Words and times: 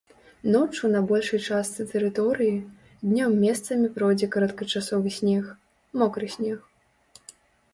Ноччу 0.53 0.83
на 0.93 1.01
большай 1.09 1.41
частцы 1.49 1.83
тэрыторыі, 1.91 2.55
днём 3.09 3.31
месцамі 3.45 3.87
пройдзе 3.99 4.31
кароткачасовы 4.37 5.09
снег, 5.19 5.43
мокры 6.01 6.27
снег. 6.39 6.59